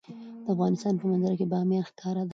[0.45, 2.29] د افغانستان په منظره کې بامیان ښکاره ده.